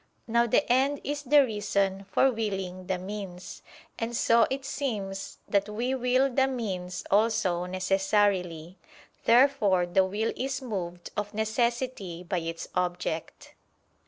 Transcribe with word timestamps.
Now 0.25 0.47
the 0.47 0.67
end 0.67 0.99
is 1.03 1.21
the 1.21 1.45
reason 1.45 2.05
for 2.09 2.31
willing 2.31 2.87
the 2.87 2.97
means; 2.97 3.61
and 3.99 4.15
so 4.17 4.47
it 4.49 4.65
seems 4.65 5.37
that 5.47 5.69
we 5.69 5.93
will 5.93 6.27
the 6.33 6.47
means 6.47 7.03
also 7.11 7.65
necessarily. 7.67 8.79
Therefore 9.25 9.85
the 9.85 10.03
will 10.03 10.33
is 10.35 10.59
moved 10.59 11.11
of 11.15 11.35
necessity 11.35 12.23
by 12.23 12.39
its 12.39 12.67
object. 12.73 13.53